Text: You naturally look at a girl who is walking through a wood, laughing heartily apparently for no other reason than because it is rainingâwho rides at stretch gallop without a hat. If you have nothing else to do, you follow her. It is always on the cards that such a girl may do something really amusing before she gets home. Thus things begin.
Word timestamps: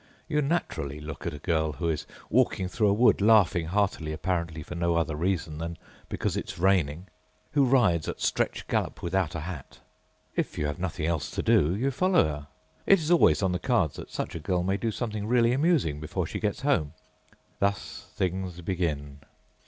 You 0.27 0.41
naturally 0.41 0.99
look 0.99 1.27
at 1.27 1.33
a 1.35 1.37
girl 1.37 1.73
who 1.73 1.87
is 1.87 2.07
walking 2.31 2.67
through 2.67 2.87
a 2.87 2.91
wood, 2.93 3.21
laughing 3.21 3.67
heartily 3.67 4.11
apparently 4.11 4.63
for 4.63 4.73
no 4.73 4.95
other 4.95 5.15
reason 5.15 5.59
than 5.59 5.77
because 6.09 6.35
it 6.35 6.49
is 6.51 6.55
rainingâwho 6.57 7.05
rides 7.57 8.07
at 8.09 8.19
stretch 8.19 8.65
gallop 8.67 9.03
without 9.03 9.35
a 9.35 9.41
hat. 9.41 9.77
If 10.35 10.57
you 10.57 10.65
have 10.65 10.79
nothing 10.79 11.05
else 11.05 11.29
to 11.29 11.43
do, 11.43 11.75
you 11.75 11.91
follow 11.91 12.23
her. 12.23 12.47
It 12.87 12.97
is 12.99 13.11
always 13.11 13.43
on 13.43 13.51
the 13.51 13.59
cards 13.59 13.97
that 13.97 14.09
such 14.09 14.33
a 14.33 14.39
girl 14.39 14.63
may 14.63 14.77
do 14.77 14.89
something 14.89 15.27
really 15.27 15.53
amusing 15.53 15.99
before 15.99 16.25
she 16.25 16.39
gets 16.39 16.61
home. 16.61 16.93
Thus 17.59 18.07
things 18.15 18.59
begin. 18.61 19.19